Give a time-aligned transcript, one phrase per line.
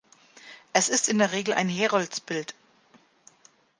[0.73, 2.55] Es ist in der Regel ein Heroldsbild.